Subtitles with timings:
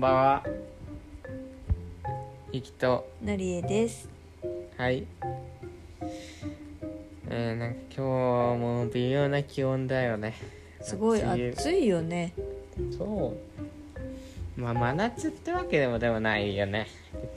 [0.00, 0.44] んばんは。
[2.52, 4.08] ゆきと、のりえです
[4.78, 5.06] はい。
[7.28, 10.34] えー、なんか今日も微妙な気温だよね。
[10.80, 12.32] すごい暑いよね
[12.96, 13.36] そ
[14.56, 14.60] う。
[14.60, 16.86] まあ真夏ってわけでもでもないよね。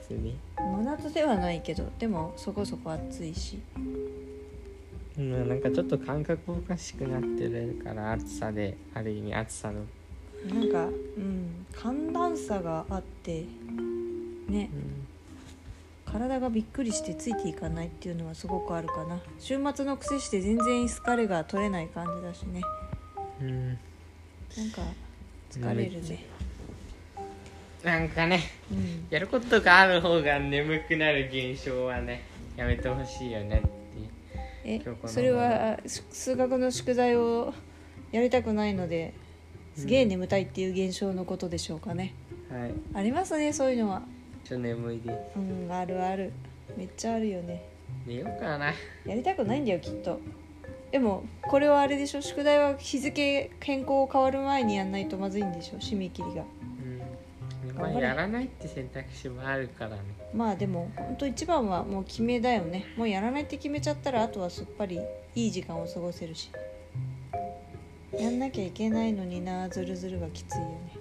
[0.08, 0.38] 別に。
[0.56, 3.58] 真夏ではないけどでもそこそこ暑いし
[5.18, 9.82] うん、なんかちょっと感覚おかしくなってるから暑さである意味暑さの、
[10.48, 13.44] なんかうん寒暖差があって
[14.48, 14.70] ね。
[16.06, 19.18] うん、体がびっくりしてついていかないっていうのはすごくあるかな。
[19.38, 22.62] 週末の癖して全然疲れが取れない感じだしね。
[23.40, 23.76] うん、なん
[24.70, 24.82] か
[25.50, 26.24] 疲れるね。
[27.82, 29.06] なんかねうん。
[29.10, 32.22] やることがある方が眠くなる現象はね
[32.56, 33.68] やめてほしいよねって
[34.64, 37.52] えそれはし数学の宿題を
[38.12, 39.12] やりたくないので
[39.74, 42.14] すげえ眠たいっていう現象のことでしょうかね、
[42.50, 42.72] はい。
[42.94, 44.02] ありますねそういうのは。
[44.44, 45.38] ちょっと眠いです。
[45.38, 46.32] うんあるある。
[46.76, 47.64] めっちゃあるよね。
[48.06, 48.72] 寝ようかな。
[49.06, 50.20] やりたくないんだよきっと。
[50.92, 52.20] でもこれはあれでしょ？
[52.20, 55.78] 宿題は日付変更変わる前にやんないとまずいんでしょ？
[55.78, 56.44] 締め切りが。
[57.66, 57.74] うん。
[57.74, 58.06] まあ頑張れ。
[58.06, 60.02] やらないって選択肢もあるからね。
[60.32, 62.86] まあでも本当一番はもう決めだよね。
[62.96, 65.00] もうやらないって決めちゃったらあとはすっぱり
[65.34, 66.50] いい時間を過ごせるし
[68.18, 70.96] やんなきゃいけないのになずるずるがきついよね。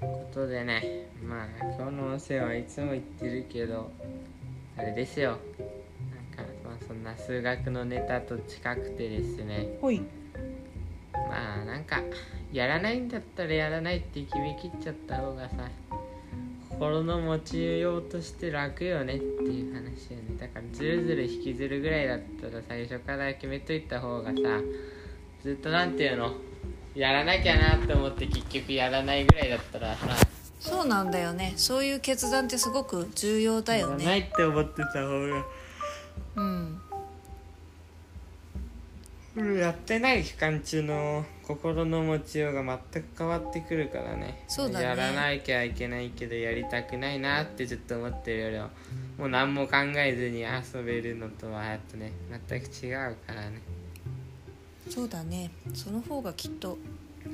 [0.00, 1.46] ことでねまあ
[1.78, 3.90] 今日の音声はいつも言ってるけど
[4.76, 5.30] あれですよ。
[5.30, 9.78] なんかまあそんな数学のネタと近くてですね。
[9.80, 10.02] ほい。
[11.12, 12.02] まあなんか
[12.52, 15.68] やらないんだったらやらないって決めきっちゃった方がさ
[16.68, 20.36] 心の持ちようとして楽よねっていう話よね。
[20.38, 24.34] だからずるずる引きずるぐらいだったら最初から決めといた方がさ
[25.46, 26.34] ずっとなんていうの？
[26.96, 30.08] やらなきゃなって思って結局やらないぐらいだったらさ。
[30.58, 31.52] そうなんだよね。
[31.56, 35.44] そういう決断ってすごく重要だよやらないねって思ってた方が。
[36.34, 36.80] うん。
[39.36, 44.42] うんやってない期間中の心の持ちようが全く変わってくるからね。
[44.48, 44.84] そうだね。
[44.84, 48.70] やらなきゃいけないけどやりたくないなってずっと思ってるよりは
[49.16, 52.10] もう何も考えずに遊べるのとはやっとね
[52.48, 53.60] 全く違うからね
[54.88, 55.50] そうだね。
[55.74, 56.78] その方がきっと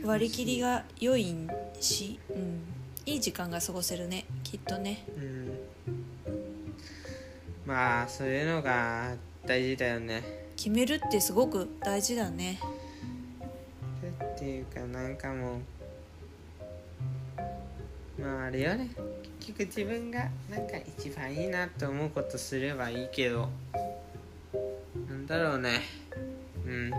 [0.04, 1.34] 割り切りが良い
[1.80, 2.62] し、うん、
[3.06, 4.24] いい時間が過ごせるね。
[4.42, 5.04] きっとね。
[5.16, 5.58] うん。
[7.66, 9.14] まあそういうのが
[9.46, 10.22] 大事だよね。
[10.56, 12.58] 決めるってすごく大事だね。
[14.34, 15.58] っていうかなんかも
[18.18, 18.90] うまああれよね。
[19.40, 23.48] 結局自分がなんか一番いいなと思うことすればいいけど。
[25.08, 25.80] なんだろうね。
[26.66, 26.90] うん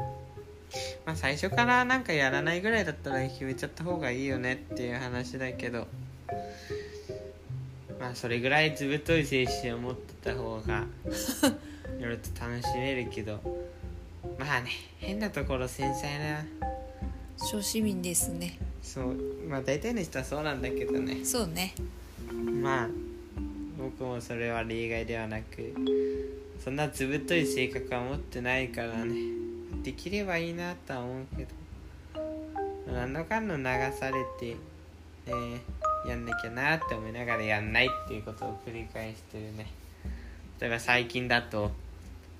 [1.05, 5.87] まあ最初からなんかやらないぐらいだったら決めちゃった方がいいよねっていう話だけど
[7.99, 10.85] まあそれぐらいずぶとい精神を持ってた方が
[11.99, 13.39] いろいろと楽しめるけど
[14.37, 14.69] まあね
[14.99, 16.45] 変なところ繊細な
[17.37, 18.57] 小市民ですね。
[18.81, 19.15] そう
[19.47, 21.25] まあ大体の人はそうなんだけどね。
[21.25, 21.73] そうね。
[22.31, 22.89] まあ
[23.77, 25.73] 僕もそれは例外ではなく
[26.63, 29.13] そんなずぶとい性格は持ってないからね
[29.83, 31.63] できればいいなとは思うけど。
[32.91, 33.63] 何のかんの流
[33.97, 34.55] されて
[35.25, 35.61] ね
[36.07, 39.67] やんなきゃなって思いながらやんないっていうことを繰り返してるね。
[40.59, 41.71] 例えば最近だと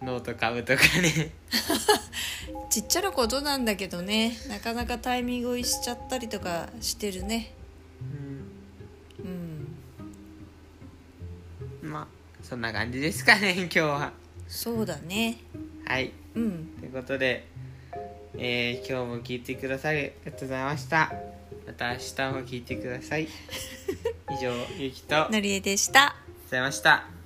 [0.02, 1.32] ノート買うとかね。
[2.70, 4.38] ちっちゃなことなんだけどね。
[4.48, 7.54] なかなかタイミングをしちゃったりとかしてるね。
[9.22, 9.68] うん。
[11.82, 11.92] うん。
[11.92, 12.08] まあ
[12.44, 14.14] そんな感じですかね今日は。
[14.48, 15.38] そうだね
[15.86, 16.12] はい。
[16.36, 16.68] うん。
[16.80, 17.46] ということで、
[18.38, 21.14] えー今日も聞いてくださりありがとうございました。
[21.66, 23.28] また明日も聞いてください。
[24.32, 26.16] 以上ゆきとのりえでした。
[26.46, 27.23] ございました